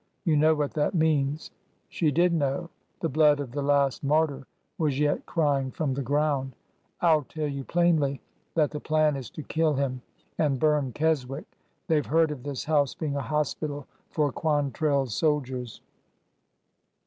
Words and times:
You 0.25 0.35
know 0.35 0.55
what 0.55 0.71
that 0.73 0.95
means!" 0.95 1.51
She 1.87 2.09
did 2.09 2.33
know— 2.33 2.71
the 3.01 3.07
blood 3.07 3.39
of 3.39 3.51
the 3.51 3.61
last 3.61 4.03
martyr 4.03 4.47
was 4.79 4.99
yet 4.99 5.27
crying 5.27 5.69
from 5.69 5.93
the 5.93 6.01
ground." 6.01 6.55
I 7.01 7.11
'll 7.13 7.21
tell 7.21 7.47
you 7.47 7.63
plainly 7.63 8.19
that 8.55 8.71
the 8.71 8.79
plan 8.79 9.15
is 9.15 9.29
to 9.29 9.43
kill 9.43 9.75
him 9.75 10.01
and 10.39 10.59
bum 10.59 10.91
Keswick. 10.91 11.45
They 11.85 11.99
've 12.01 12.07
heard 12.07 12.31
of 12.31 12.41
this 12.41 12.63
house 12.65 12.95
being 12.95 13.15
a 13.15 13.21
hospital 13.21 13.85
for 14.09 14.31
Quantrell's 14.31 15.13
soldiers." 15.13 15.81